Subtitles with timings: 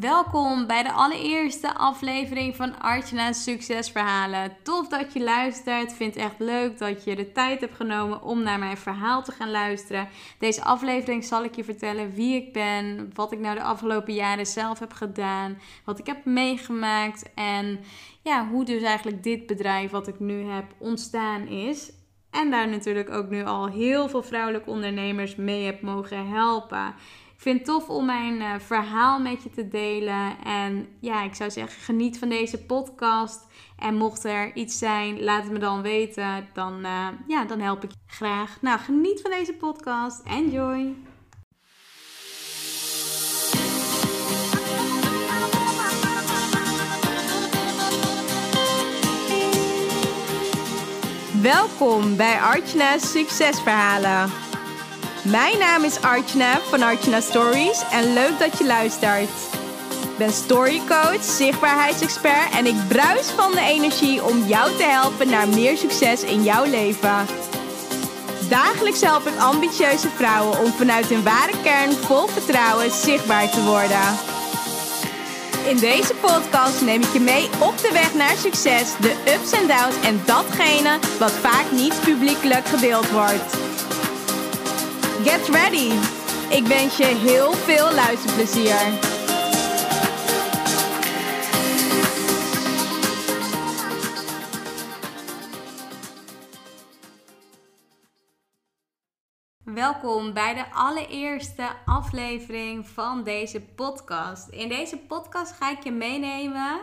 [0.00, 4.56] Welkom bij de allereerste aflevering van Artjana's Succesverhalen.
[4.62, 5.92] Tof dat je luistert.
[5.92, 9.32] Vind het echt leuk dat je de tijd hebt genomen om naar mijn verhaal te
[9.32, 10.08] gaan luisteren.
[10.38, 14.46] Deze aflevering zal ik je vertellen wie ik ben, wat ik nou de afgelopen jaren
[14.46, 17.80] zelf heb gedaan, wat ik heb meegemaakt en
[18.22, 21.92] ja, hoe dus eigenlijk dit bedrijf wat ik nu heb ontstaan is.
[22.30, 26.94] En daar natuurlijk ook nu al heel veel vrouwelijke ondernemers mee heb mogen helpen.
[27.36, 30.36] Ik vind het tof om mijn uh, verhaal met je te delen.
[30.44, 33.46] En ja, ik zou zeggen, geniet van deze podcast.
[33.78, 36.48] En mocht er iets zijn, laat het me dan weten.
[36.52, 38.58] Dan, uh, ja, dan help ik je graag.
[38.60, 40.22] Nou, geniet van deze podcast.
[40.22, 40.94] Enjoy!
[51.42, 54.45] Welkom bij Artjana's Succesverhalen.
[55.30, 59.28] Mijn naam is Archna van Archna Stories en leuk dat je luistert.
[60.02, 65.48] Ik ben storycoach, zichtbaarheidsexpert en ik bruis van de energie om jou te helpen naar
[65.48, 67.26] meer succes in jouw leven.
[68.48, 74.18] Dagelijks help ik ambitieuze vrouwen om vanuit hun ware kern vol vertrouwen zichtbaar te worden.
[75.68, 79.66] In deze podcast neem ik je mee op de weg naar succes, de ups en
[79.66, 83.66] downs en datgene wat vaak niet publiekelijk gedeeld wordt.
[85.26, 85.90] Get ready!
[86.56, 89.14] Ik wens je heel veel luisterplezier.
[99.64, 104.48] Welkom bij de allereerste aflevering van deze podcast.
[104.48, 106.80] In deze podcast ga ik je meenemen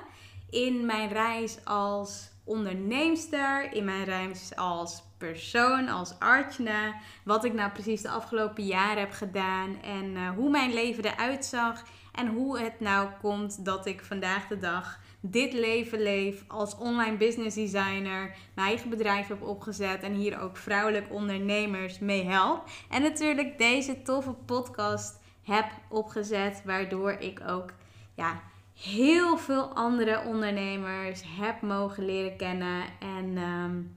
[0.50, 6.96] in mijn reis als onderneemster, in mijn reis als persoon, als Artjana.
[7.24, 11.46] Wat ik nou precies de afgelopen jaren heb gedaan en uh, hoe mijn leven eruit
[11.46, 11.84] zag.
[12.12, 17.18] En hoe het nou komt dat ik vandaag de dag dit leven leef als online
[17.18, 22.70] business designer, mijn eigen bedrijf heb opgezet en hier ook vrouwelijke ondernemers mee help.
[22.90, 27.74] En natuurlijk deze toffe podcast heb opgezet, waardoor ik ook
[28.16, 28.42] ja,
[28.82, 32.84] heel veel andere ondernemers heb mogen leren kennen.
[33.00, 33.96] En, um,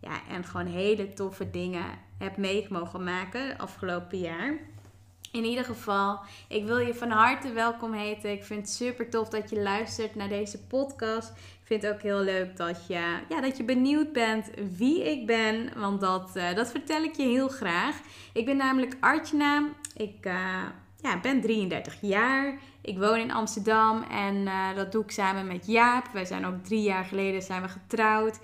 [0.00, 1.84] ja, en gewoon hele toffe dingen
[2.18, 4.58] heb mee mogen maken afgelopen jaar.
[5.32, 8.32] In ieder geval, ik wil je van harte welkom heten.
[8.32, 11.30] Ik vind het super tof dat je luistert naar deze podcast.
[11.30, 15.26] Ik vind het ook heel leuk dat je, ja, dat je benieuwd bent wie ik
[15.26, 15.70] ben.
[15.76, 17.96] Want dat, uh, dat vertel ik je heel graag.
[18.32, 19.68] Ik ben namelijk Artjana.
[19.96, 20.62] Ik uh,
[21.00, 22.58] ja, ben 33 jaar.
[22.80, 26.06] Ik woon in Amsterdam en uh, dat doe ik samen met Jaap.
[26.12, 28.38] Wij zijn ook drie jaar geleden zijn we getrouwd.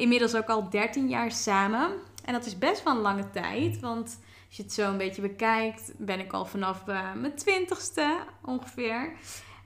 [0.00, 1.90] Inmiddels ook al 13 jaar samen.
[2.24, 4.18] En dat is best wel een lange tijd, want
[4.48, 9.12] als je het zo een beetje bekijkt, ben ik al vanaf uh, mijn twintigste ongeveer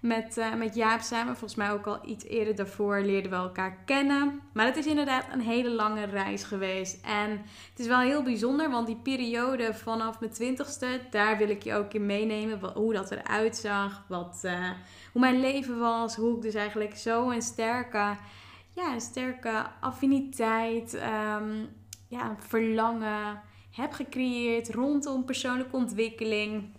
[0.00, 1.36] met, uh, met Jaap samen.
[1.36, 4.40] Volgens mij ook al iets eerder daarvoor leerden we elkaar kennen.
[4.52, 7.04] Maar het is inderdaad een hele lange reis geweest.
[7.04, 7.30] En
[7.70, 11.74] het is wel heel bijzonder, want die periode vanaf mijn twintigste, daar wil ik je
[11.74, 12.60] ook in meenemen.
[12.60, 14.70] Wat, hoe dat eruit zag, wat, uh,
[15.12, 16.16] hoe mijn leven was.
[16.16, 18.16] Hoe ik dus eigenlijk zo een sterke,
[18.74, 21.68] ja, een sterke affiniteit, um,
[22.08, 23.40] ja, verlangen
[23.70, 26.72] heb gecreëerd rondom persoonlijke ontwikkeling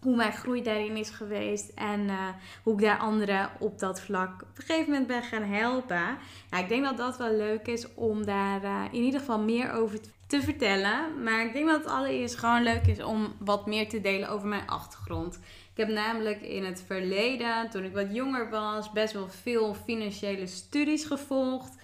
[0.00, 2.28] hoe mijn groei daarin is geweest en uh,
[2.62, 6.18] hoe ik daar anderen op dat vlak op een gegeven moment ben gaan helpen.
[6.58, 9.98] Ik denk dat dat wel leuk is om daar uh, in ieder geval meer over
[10.26, 11.22] te vertellen.
[11.22, 14.48] Maar ik denk dat het allereerst gewoon leuk is om wat meer te delen over
[14.48, 15.38] mijn achtergrond.
[15.76, 20.46] Ik heb namelijk in het verleden, toen ik wat jonger was, best wel veel financiële
[20.46, 21.76] studies gevolgd.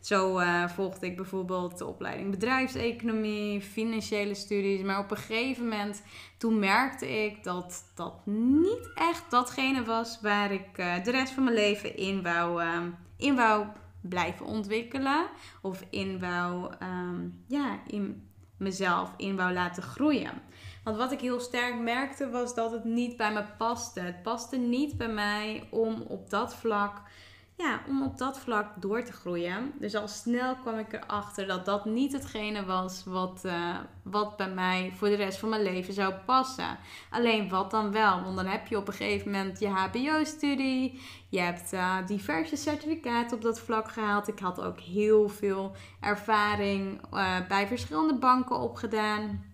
[0.00, 4.82] Zo uh, volgde ik bijvoorbeeld de opleiding bedrijfseconomie, financiële studies.
[4.82, 6.02] Maar op een gegeven moment,
[6.38, 11.44] toen merkte ik dat dat niet echt datgene was waar ik uh, de rest van
[11.44, 12.80] mijn leven in wou, uh,
[13.16, 13.66] in wou
[14.00, 15.26] blijven ontwikkelen.
[15.62, 20.42] Of in wou, um, ja, in mezelf in wou laten groeien.
[20.84, 24.00] Want wat ik heel sterk merkte was dat het niet bij me paste.
[24.00, 27.02] Het paste niet bij mij om op dat vlak
[27.60, 29.72] ja, om op dat vlak door te groeien.
[29.78, 34.50] Dus al snel kwam ik erachter dat dat niet hetgene was wat, uh, wat bij
[34.50, 36.78] mij voor de rest van mijn leven zou passen.
[37.10, 38.22] Alleen wat dan wel?
[38.22, 41.00] Want dan heb je op een gegeven moment je HBO-studie.
[41.28, 44.28] Je hebt uh, diverse certificaten op dat vlak gehaald.
[44.28, 49.44] Ik had ook heel veel ervaring uh, bij verschillende banken opgedaan.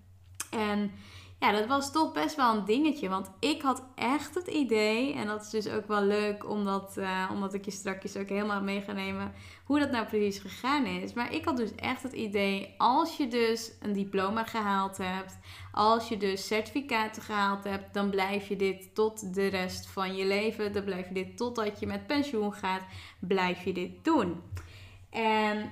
[0.50, 0.92] En
[1.38, 3.08] ja, dat was toch best wel een dingetje.
[3.08, 7.30] Want ik had echt het idee, en dat is dus ook wel leuk, omdat, uh,
[7.32, 9.32] omdat ik je straks ook helemaal mee ga nemen
[9.64, 11.12] hoe dat nou precies gegaan is.
[11.12, 15.38] Maar ik had dus echt het idee, als je dus een diploma gehaald hebt,
[15.72, 20.24] als je dus certificaten gehaald hebt, dan blijf je dit tot de rest van je
[20.24, 20.72] leven.
[20.72, 22.82] Dan blijf je dit totdat je met pensioen gaat,
[23.20, 24.42] blijf je dit doen.
[25.10, 25.70] En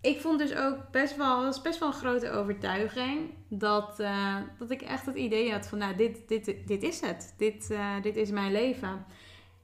[0.00, 4.70] ik vond dus ook best wel, was best wel een grote overtuiging dat, uh, dat
[4.70, 7.34] ik echt het idee had van, nou, dit, dit, dit is het.
[7.36, 9.04] Dit, uh, dit is mijn leven.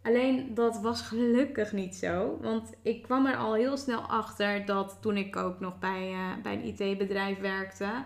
[0.02, 2.38] Alleen dat was gelukkig niet zo.
[2.40, 6.42] Want ik kwam er al heel snel achter dat toen ik ook nog bij, uh,
[6.42, 8.04] bij een IT-bedrijf werkte.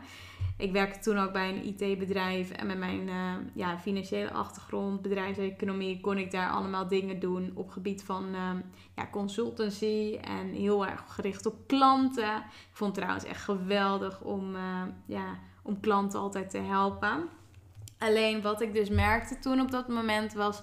[0.59, 6.01] Ik werkte toen ook bij een IT-bedrijf en met mijn uh, ja, financiële achtergrond, bedrijfseconomie,
[6.01, 8.51] kon ik daar allemaal dingen doen op gebied van uh,
[8.97, 12.37] ja, consultancy en heel erg gericht op klanten.
[12.37, 17.29] Ik vond het trouwens echt geweldig om, uh, ja, om klanten altijd te helpen.
[17.99, 20.63] Alleen wat ik dus merkte toen op dat moment was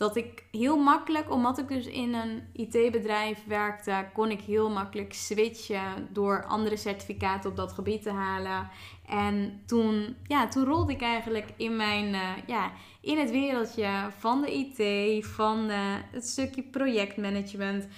[0.00, 5.12] dat ik heel makkelijk, omdat ik dus in een IT-bedrijf werkte, kon ik heel makkelijk
[5.12, 8.68] switchen door andere certificaten op dat gebied te halen.
[9.06, 13.88] En toen, ja, toen rolde ik eigenlijk in, mijn, uh, ja, in het wereldje
[14.18, 15.76] van de IT, van uh,
[16.10, 17.88] het stukje projectmanagement.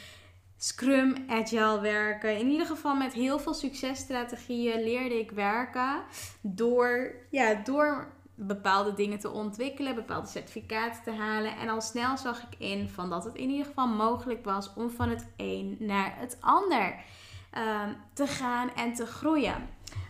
[0.56, 2.38] Scrum, agile werken.
[2.38, 6.02] In ieder geval met heel veel successtrategieën leerde ik werken
[6.40, 8.12] door, ja, door
[8.46, 11.56] bepaalde dingen te ontwikkelen, bepaalde certificaten te halen.
[11.56, 14.90] En al snel zag ik in van dat het in ieder geval mogelijk was om
[14.90, 16.94] van het een naar het ander
[17.58, 19.68] um, te gaan en te groeien.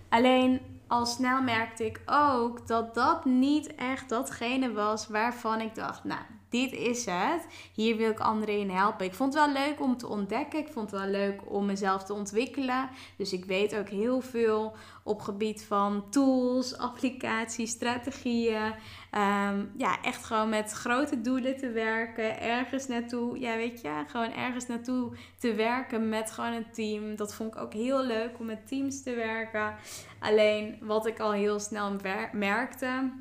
[0.09, 6.05] Alleen al snel merkte ik ook dat dat niet echt datgene was waarvan ik dacht,
[6.05, 6.23] nou,
[6.53, 7.47] dit is het.
[7.75, 9.07] Hier wil ik anderen in helpen.
[9.07, 10.59] Ik vond het wel leuk om te ontdekken.
[10.59, 12.89] Ik vond het wel leuk om mezelf te ontwikkelen.
[13.17, 18.75] Dus ik weet ook heel veel op gebied van tools, applicaties, strategieën.
[19.15, 22.41] Um, ja, echt gewoon met grote doelen te werken.
[22.41, 27.17] Ergens naartoe, ja weet je, gewoon ergens naartoe te werken met gewoon een team.
[27.17, 29.75] Dat vond ik ook heel leuk om met teams te werken.
[30.19, 31.97] Alleen wat ik al heel snel
[32.33, 33.13] merkte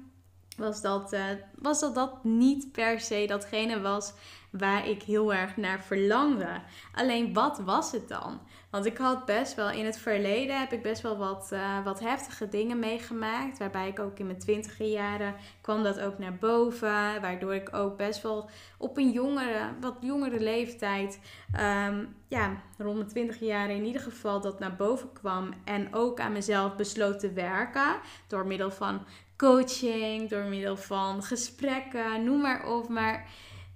[0.61, 1.23] was dat, uh,
[1.55, 4.13] was dat dat niet per se datgene was
[4.51, 6.61] waar ik heel erg naar verlangde.
[6.93, 8.39] Alleen wat was het dan?
[8.69, 11.99] Want ik had best wel in het verleden heb ik best wel wat, uh, wat
[11.99, 13.57] heftige dingen meegemaakt.
[13.57, 17.21] Waarbij ik ook in mijn twintiger jaren kwam dat ook naar boven.
[17.21, 21.19] Waardoor ik ook best wel op een jongere, wat jongere leeftijd,
[21.59, 25.53] um, ja, rond mijn twintig jaren in ieder geval dat naar boven kwam.
[25.65, 27.95] En ook aan mezelf besloot te werken.
[28.27, 29.05] Door middel van
[29.41, 32.89] coaching, door middel van gesprekken, noem maar op.
[32.89, 33.29] Maar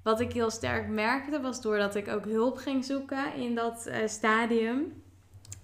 [0.03, 3.95] wat ik heel sterk merkte was doordat ik ook hulp ging zoeken in dat uh,
[4.07, 5.03] stadium.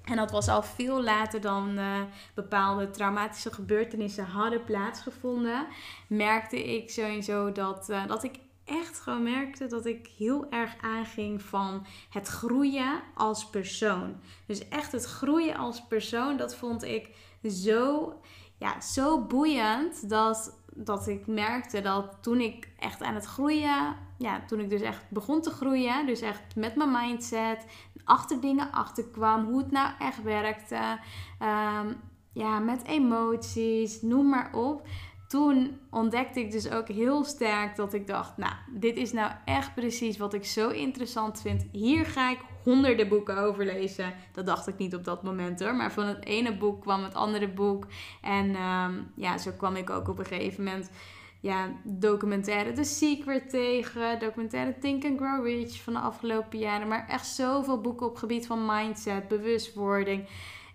[0.03, 2.01] En dat was al veel later dan uh,
[2.33, 5.68] bepaalde traumatische gebeurtenissen hadden plaatsgevonden.
[6.07, 11.42] Merkte ik sowieso dat, uh, dat ik echt gewoon merkte dat ik heel erg aanging
[11.42, 14.15] van het groeien als persoon.
[14.45, 17.09] Dus echt het groeien als persoon, dat vond ik
[17.44, 18.13] zo
[18.62, 24.42] ja, zo boeiend dat, dat ik merkte dat toen ik echt aan het groeien, ja,
[24.48, 27.66] toen ik dus echt begon te groeien, dus echt met mijn mindset,
[28.04, 31.00] achter dingen achterkwam, hoe het nou echt werkte,
[31.40, 31.96] um,
[32.34, 34.88] ja, met emoties, noem maar op.
[35.31, 39.74] Toen ontdekte ik dus ook heel sterk dat ik dacht, nou, dit is nou echt
[39.74, 41.66] precies wat ik zo interessant vind.
[41.72, 44.13] Hier ga ik honderden boeken over lezen.
[44.31, 45.75] Dat dacht ik niet op dat moment hoor.
[45.75, 47.88] Maar van het ene boek kwam het andere boek.
[48.22, 50.92] En um, ja, zo kwam ik ook op een gegeven moment
[51.39, 56.88] ja, documentaire The Secret tegen, documentaire Think and Grow Rich van de afgelopen jaren.
[56.88, 60.28] Maar echt zoveel boeken op gebied van mindset, bewustwording.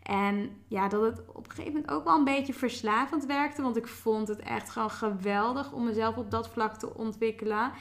[0.06, 3.62] En ja, dat het op een gegeven moment ook wel een beetje verslavend werkte.
[3.62, 7.72] Want ik vond het echt gewoon geweldig om mezelf op dat vlak te ontwikkelen.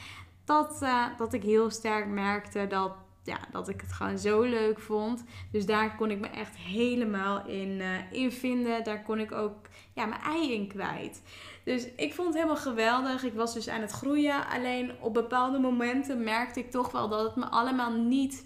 [0.45, 2.91] Dat, uh, dat ik heel sterk merkte dat
[3.23, 5.23] ja, dat ik het gewoon zo leuk vond.
[5.51, 8.83] Dus daar kon ik me echt helemaal in, uh, in vinden.
[8.83, 9.55] Daar kon ik ook
[9.93, 11.21] ja, mijn ei in kwijt.
[11.63, 13.23] Dus ik vond het helemaal geweldig.
[13.23, 14.47] Ik was dus aan het groeien.
[14.47, 18.45] Alleen op bepaalde momenten merkte ik toch wel dat het me allemaal niet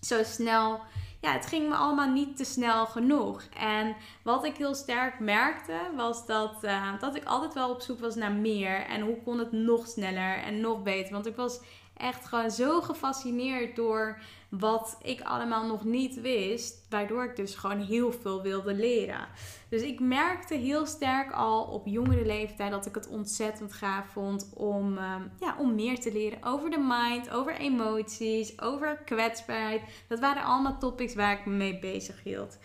[0.00, 0.80] zo snel.
[1.26, 3.42] Ja, het ging me allemaal niet te snel genoeg.
[3.58, 8.00] En wat ik heel sterk merkte, was dat, uh, dat ik altijd wel op zoek
[8.00, 8.86] was naar meer.
[8.86, 11.12] En hoe kon het nog sneller en nog beter.
[11.12, 11.60] Want ik was
[11.96, 16.86] echt gewoon zo gefascineerd door wat ik allemaal nog niet wist.
[16.90, 19.28] Waardoor ik dus gewoon heel veel wilde leren.
[19.68, 24.50] Dus ik merkte heel sterk al op jongere leeftijd dat ik het ontzettend gaaf vond
[24.54, 29.82] om, um, ja, om meer te leren over de mind, over emoties, over kwetsbaarheid.
[30.08, 32.58] Dat waren allemaal topics waar ik me mee bezig hield.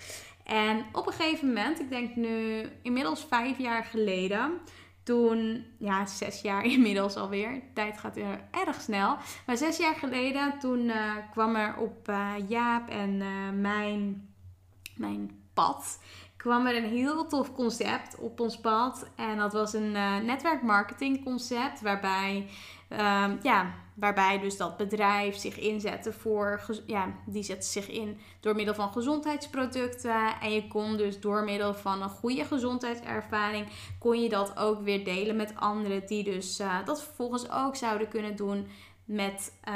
[0.45, 4.59] En op een gegeven moment, ik denk nu inmiddels vijf jaar geleden,
[5.03, 7.62] toen, ja, zes jaar inmiddels alweer.
[7.74, 9.17] Tijd gaat weer erg snel.
[9.46, 13.17] Maar zes jaar geleden, toen uh, kwam er op uh, Jaap en
[13.62, 14.29] mijn,
[14.96, 16.00] mijn pad
[16.38, 19.10] kwam er een heel tof concept op ons pad.
[19.15, 19.91] En dat was een
[20.25, 22.50] netwerkmarketing concept waarbij,
[22.89, 28.55] um, ja, waarbij dus dat bedrijf zich inzette voor, ja, die zette zich in door
[28.55, 30.39] middel van gezondheidsproducten.
[30.41, 33.67] En je kon dus door middel van een goede gezondheidservaring,
[34.00, 38.08] kon je dat ook weer delen met anderen die dus uh, dat vervolgens ook zouden
[38.08, 38.67] kunnen doen
[39.05, 39.53] met...
[39.70, 39.75] Uh,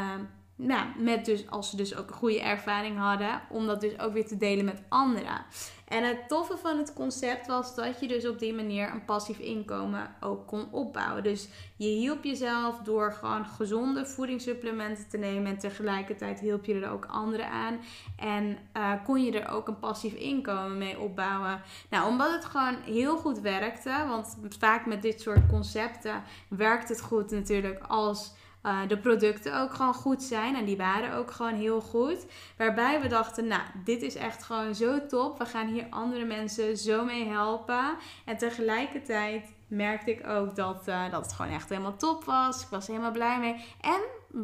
[0.58, 4.14] nou, met dus, als ze dus ook een goede ervaring hadden, om dat dus ook
[4.14, 5.46] weer te delen met anderen.
[5.86, 9.40] En het toffe van het concept was dat je dus op die manier een passief
[9.40, 11.24] inkomen ook kon opbouwen.
[11.24, 16.90] Dus je hielp jezelf door gewoon gezonde voedingssupplementen te nemen en tegelijkertijd hielp je er
[16.90, 17.80] ook anderen aan.
[18.18, 21.62] En uh, kon je er ook een passief inkomen mee opbouwen.
[21.90, 27.02] Nou, omdat het gewoon heel goed werkte, want vaak met dit soort concepten werkt het
[27.02, 28.34] goed natuurlijk als
[28.66, 30.56] uh, de producten ook gewoon goed zijn.
[30.56, 32.26] En die waren ook gewoon heel goed.
[32.58, 35.38] Waarbij we dachten, nou, dit is echt gewoon zo top.
[35.38, 37.98] We gaan hier andere mensen zo mee helpen.
[38.26, 42.62] En tegelijkertijd merkte ik ook dat, uh, dat het gewoon echt helemaal top was.
[42.62, 43.66] Ik was helemaal blij mee.
[43.82, 44.02] En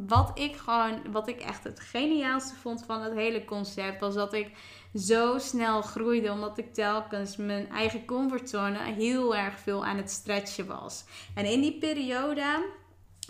[0.08, 4.34] wat ik gewoon, wat ik echt het geniaalste vond van het hele concept, was dat
[4.34, 4.52] ik
[4.96, 6.32] zo snel groeide.
[6.32, 11.04] Omdat ik telkens mijn eigen comfortzone heel erg veel aan het stretchen was.
[11.36, 12.80] En in die periode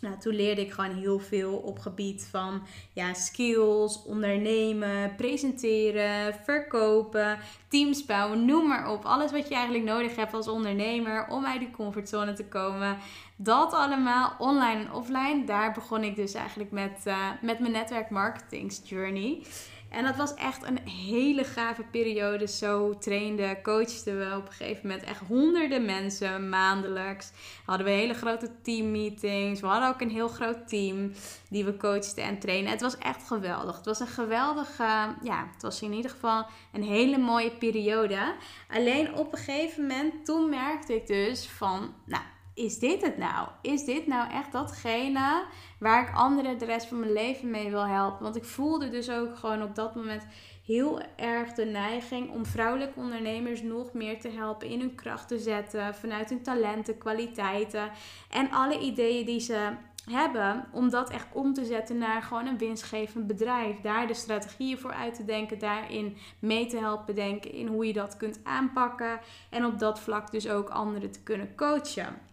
[0.01, 2.62] nou, toen leerde ik gewoon heel veel op gebied van
[2.93, 9.05] ja, skills, ondernemen, presenteren, verkopen, teams bouwen, noem maar op.
[9.05, 12.98] Alles wat je eigenlijk nodig hebt als ondernemer om uit die comfortzone te komen.
[13.36, 15.43] Dat allemaal online en offline.
[15.46, 19.41] Daar begon ik dus eigenlijk met, uh, met mijn netwerk marketingsjourney.
[19.91, 22.48] En dat was echt een hele gave periode.
[22.48, 27.31] Zo trainden, coachten we op een gegeven moment echt honderden mensen maandelijks.
[27.65, 29.62] Hadden we hele grote teammeetings.
[29.62, 31.12] We hadden ook een heel groot team
[31.50, 32.71] die we coachten en trainen.
[32.71, 33.75] Het was echt geweldig.
[33.75, 38.36] Het was een geweldige, ja, het was in ieder geval een hele mooie periode.
[38.69, 43.48] Alleen op een gegeven moment, toen merkte ik dus van, nou, is dit het nou?
[43.62, 45.46] Is dit nou echt datgene
[45.79, 48.24] waar ik anderen de rest van mijn leven mee wil helpen?
[48.24, 50.25] Want ik voelde dus ook gewoon op dat moment
[50.65, 55.39] heel erg de neiging om vrouwelijke ondernemers nog meer te helpen in hun kracht te
[55.39, 57.91] zetten, vanuit hun talenten, kwaliteiten
[58.29, 59.70] en alle ideeën die ze
[60.10, 63.81] hebben, om dat echt om te zetten naar gewoon een winstgevend bedrijf.
[63.81, 67.93] Daar de strategieën voor uit te denken, daarin mee te helpen denken in hoe je
[67.93, 72.29] dat kunt aanpakken en op dat vlak dus ook anderen te kunnen coachen.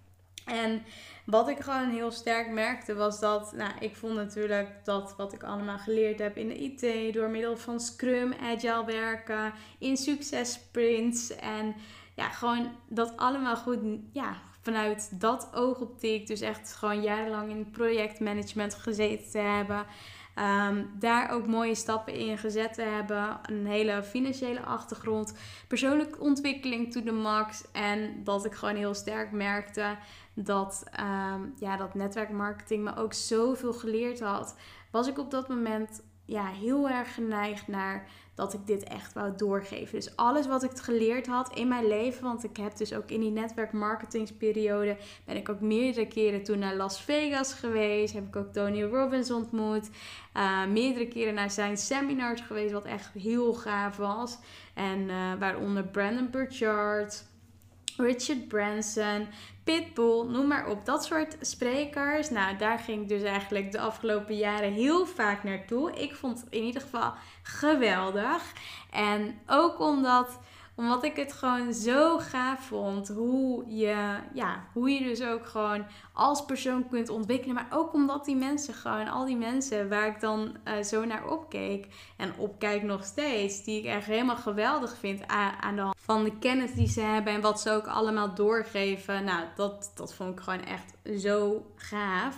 [0.48, 0.82] En
[1.24, 5.42] wat ik gewoon heel sterk merkte was dat, nou, ik vond natuurlijk dat wat ik
[5.42, 11.74] allemaal geleerd heb in de IT, door middel van Scrum, Agile werken, in successprints en
[12.14, 13.78] ja, gewoon dat allemaal goed,
[14.12, 19.86] ja, vanuit dat oogoptiek, dus echt gewoon jarenlang in projectmanagement gezeten te hebben.
[20.68, 23.38] Um, daar ook mooie stappen in gezet te hebben.
[23.42, 25.34] Een hele financiële achtergrond.
[25.68, 27.64] Persoonlijke ontwikkeling to the max.
[27.72, 29.96] En dat ik gewoon heel sterk merkte
[30.44, 34.54] dat, um, ja, dat netwerkmarketing me ook zoveel geleerd had.
[34.90, 39.36] Was ik op dat moment ja, heel erg geneigd naar dat ik dit echt wou
[39.36, 39.94] doorgeven.
[39.94, 43.20] Dus alles wat ik geleerd had in mijn leven, want ik heb dus ook in
[43.20, 48.52] die netwerkmarketingsperiode ben ik ook meerdere keren toen naar Las Vegas geweest, heb ik ook
[48.52, 49.90] Tony Robbins ontmoet,
[50.36, 54.38] uh, meerdere keren naar zijn seminars geweest, wat echt heel gaaf was.
[54.74, 57.24] En uh, waaronder Brandon Burchard,
[57.98, 59.28] Richard Branson,
[59.64, 60.86] Pitbull, noem maar op.
[60.86, 62.30] Dat soort sprekers.
[62.30, 65.92] Nou, daar ging ik dus eigenlijk de afgelopen jaren heel vaak naartoe.
[65.92, 67.12] Ik vond het in ieder geval
[67.42, 68.42] geweldig.
[68.90, 70.38] En ook omdat
[70.78, 75.84] omdat ik het gewoon zo gaaf vond hoe je, ja, hoe je dus ook gewoon
[76.12, 77.54] als persoon kunt ontwikkelen.
[77.54, 81.26] Maar ook omdat die mensen gewoon, al die mensen waar ik dan uh, zo naar
[81.30, 86.38] opkeek en opkijk nog steeds, die ik echt helemaal geweldig vind aan, de van de
[86.38, 89.24] kennis die ze hebben en wat ze ook allemaal doorgeven.
[89.24, 92.36] Nou, dat, dat vond ik gewoon echt zo gaaf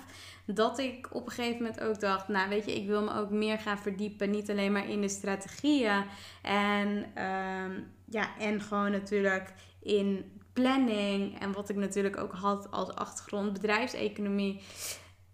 [0.55, 3.31] dat ik op een gegeven moment ook dacht, nou weet je, ik wil me ook
[3.31, 4.31] meer gaan verdiepen.
[4.31, 6.05] Niet alleen maar in de strategieën
[6.43, 6.89] en,
[7.25, 9.53] um, ja, en gewoon natuurlijk
[9.83, 14.61] in planning en wat ik natuurlijk ook had als achtergrond bedrijfseconomie.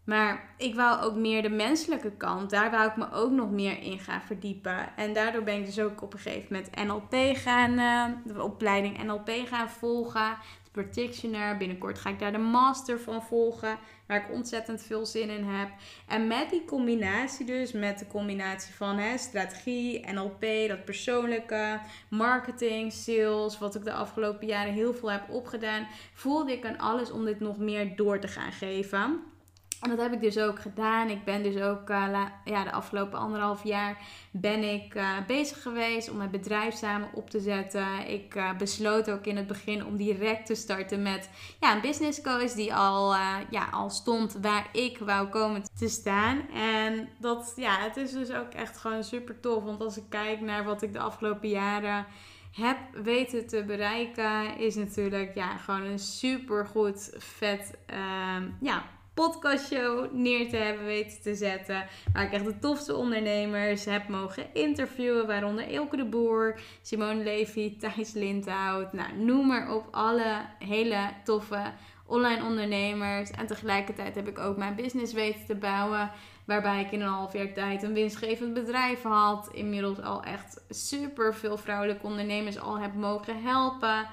[0.04, 2.50] Maar ik wou ook meer de menselijke kant.
[2.50, 4.96] Daar wou ik me ook nog meer in gaan verdiepen.
[4.96, 8.04] En daardoor ben ik dus ook op een gegeven moment NLP gaan, uh,
[8.35, 10.37] de opleiding NLP gaan volgen
[10.76, 11.56] practitioner.
[11.56, 15.68] Binnenkort ga ik daar de master van volgen, waar ik ontzettend veel zin in heb.
[16.09, 22.92] En met die combinatie dus, met de combinatie van hè, strategie, NLP, dat persoonlijke, marketing,
[22.92, 27.25] sales, wat ik de afgelopen jaren heel veel heb opgedaan, voelde ik aan alles om
[27.25, 29.35] dit nog meer door te gaan geven.
[29.80, 31.09] En dat heb ik dus ook gedaan.
[31.09, 33.99] Ik ben dus ook uh, ja, de afgelopen anderhalf jaar
[34.30, 38.09] ben ik uh, bezig geweest om mijn bedrijf samen op te zetten.
[38.09, 41.30] Ik uh, besloot ook in het begin om direct te starten met
[41.61, 43.14] ja, een business coach die al,
[43.50, 46.50] ja, al stond waar ik wou komen te staan.
[46.50, 49.64] En dat, ja, het is dus ook echt gewoon super tof.
[49.64, 52.06] Want als ik kijk naar wat ik de afgelopen jaren
[52.52, 58.85] heb weten te bereiken, is natuurlijk ja, gewoon een super goed vet ehm, ja,
[59.16, 61.87] podcastshow neer te hebben weten te zetten.
[62.12, 65.26] Waar ik echt de tofste ondernemers heb mogen interviewen.
[65.26, 68.92] Waaronder Elke de Boer, Simone Levy, Thijs Lindhout.
[68.92, 69.88] Nou, noem maar op.
[69.90, 71.73] Alle hele toffe
[72.06, 73.30] online ondernemers.
[73.30, 76.11] En tegelijkertijd heb ik ook mijn business weten te bouwen.
[76.44, 79.49] Waarbij ik in een half jaar tijd een winstgevend bedrijf had.
[79.52, 84.06] Inmiddels al echt super veel vrouwelijke ondernemers al heb mogen helpen.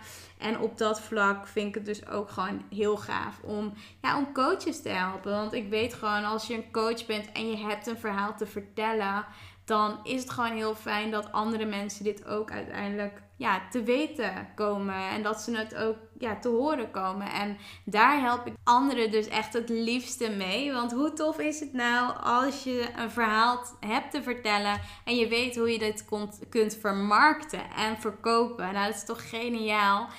[0.44, 4.34] En op dat vlak vind ik het dus ook gewoon heel gaaf om, ja, om
[4.34, 5.32] coaches te helpen.
[5.32, 8.46] Want ik weet gewoon, als je een coach bent en je hebt een verhaal te
[8.46, 9.26] vertellen,
[9.66, 14.48] dan is het gewoon heel fijn dat andere mensen dit ook uiteindelijk ja, te weten
[14.56, 15.10] komen.
[15.10, 17.32] En dat ze het ook ja, te horen komen.
[17.32, 20.74] En daar help ik anderen dus echt het liefste mee.
[20.74, 25.28] Want hoe tof is het nou als je een verhaal hebt te vertellen en je
[25.28, 26.06] weet hoe je dit
[26.50, 28.74] kunt vermarkten en verkopen.
[28.74, 30.10] Nou, dat is toch geniaal.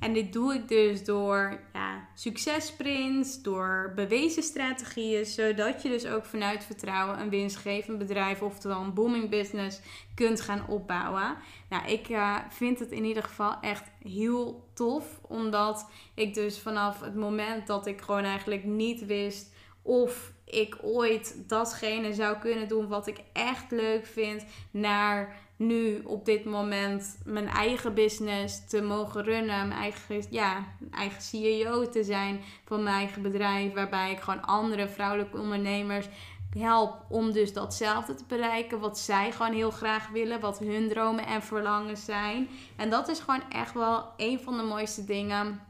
[0.00, 6.24] En dit doe ik dus door ja, successprints, door bewezen strategieën, zodat je dus ook
[6.24, 9.80] vanuit vertrouwen een winstgevend bedrijf, oftewel een booming business,
[10.14, 11.36] kunt gaan opbouwen.
[11.68, 17.00] Nou, ik uh, vind het in ieder geval echt heel tof, omdat ik dus vanaf
[17.00, 19.52] het moment dat ik gewoon eigenlijk niet wist
[19.82, 26.24] of ik ooit datgene zou kunnen doen wat ik echt leuk vind, naar nu op
[26.24, 32.40] dit moment mijn eigen business te mogen runnen, mijn eigen, ja, eigen CEO te zijn
[32.64, 36.06] van mijn eigen bedrijf, waarbij ik gewoon andere vrouwelijke ondernemers
[36.58, 41.26] help om dus datzelfde te bereiken wat zij gewoon heel graag willen, wat hun dromen
[41.26, 42.48] en verlangens zijn.
[42.76, 45.60] En dat is gewoon echt wel een van de mooiste dingen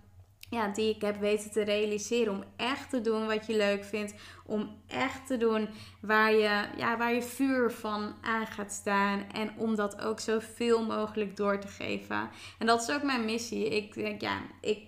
[0.50, 2.32] ja, die ik heb weten te realiseren.
[2.32, 4.14] Om echt te doen wat je leuk vindt.
[4.46, 5.68] Om echt te doen
[6.00, 9.24] waar je, ja, waar je vuur van aan gaat staan.
[9.32, 12.30] En om dat ook zoveel mogelijk door te geven.
[12.58, 13.68] En dat is ook mijn missie.
[13.68, 14.78] Ik denk, ja, ik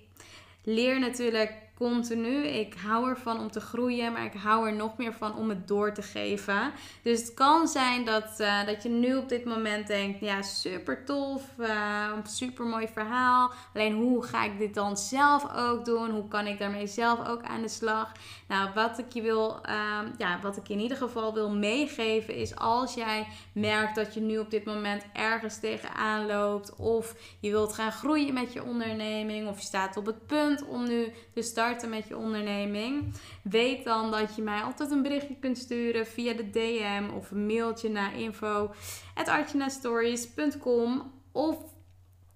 [0.65, 2.47] leer natuurlijk continu.
[2.47, 5.69] Ik hou ervan om te groeien, maar ik hou er nog meer van om het
[5.69, 6.73] door te geven.
[7.03, 11.05] Dus het kan zijn dat, uh, dat je nu op dit moment denkt: ja, super
[11.05, 13.53] tof, uh, super mooi verhaal.
[13.75, 16.11] Alleen hoe ga ik dit dan zelf ook doen?
[16.11, 18.13] Hoe kan ik daarmee zelf ook aan de slag?
[18.49, 22.57] Nou, wat ik je wil, uh, ja, wat ik in ieder geval wil meegeven is
[22.57, 27.73] als jij merkt dat je nu op dit moment ergens tegenaan loopt, of je wilt
[27.73, 31.62] gaan groeien met je onderneming, of je staat op het punt om nu te starten
[31.89, 36.51] met je onderneming, weet dan dat je mij altijd een berichtje kunt sturen via de
[36.51, 41.57] DM of een mailtje naar info@archinastories.com of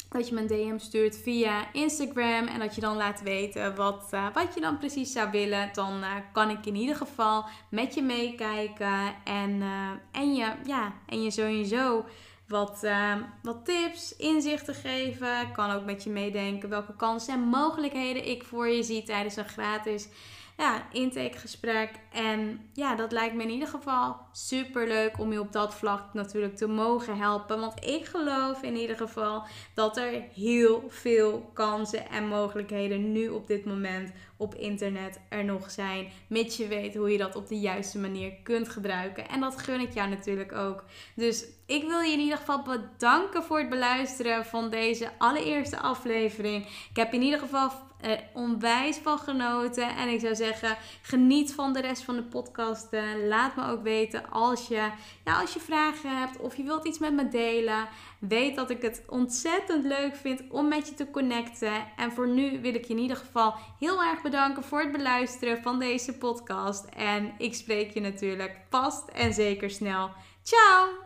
[0.09, 4.09] dat je me een DM stuurt via Instagram en dat je dan laat weten wat,
[4.15, 5.71] uh, wat je dan precies zou willen.
[5.73, 10.93] Dan uh, kan ik in ieder geval met je meekijken en, uh, en, je, ja,
[11.07, 12.05] en je sowieso
[12.49, 15.41] wat, uh, wat tips, inzichten geven.
[15.41, 19.37] Ik kan ook met je meedenken welke kansen en mogelijkheden ik voor je zie tijdens
[19.37, 20.09] een gratis
[20.57, 21.91] ja, intakegesprek.
[22.13, 26.15] En ja, dat lijkt me in ieder geval super leuk om je op dat vlak
[26.15, 27.61] natuurlijk te mogen helpen.
[27.61, 29.43] Want ik geloof in ieder geval
[29.75, 35.71] dat er heel veel kansen en mogelijkheden nu op dit moment op internet er nog
[35.71, 36.09] zijn.
[36.29, 39.29] Mits je weet hoe je dat op de juiste manier kunt gebruiken.
[39.29, 40.85] En dat gun ik jou natuurlijk ook.
[41.15, 46.67] Dus ik wil je in ieder geval bedanken voor het beluisteren van deze allereerste aflevering.
[46.67, 49.97] Ik heb in ieder geval er onwijs van genoten.
[49.97, 52.89] En ik zou zeggen, geniet van de rest van de podcast.
[53.29, 54.91] laat me ook weten als je,
[55.25, 57.89] ja, als je vragen hebt of je wilt iets met me delen.
[58.19, 61.73] Weet dat ik het ontzettend leuk vind om met je te connecten.
[61.97, 65.63] En voor nu wil ik je in ieder geval heel erg bedanken voor het beluisteren
[65.63, 66.85] van deze podcast.
[66.85, 70.11] En ik spreek je natuurlijk vast en zeker snel.
[70.43, 71.06] Ciao!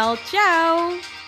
[0.01, 1.20] Ciao!